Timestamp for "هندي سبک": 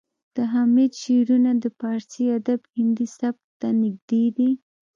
2.75-3.43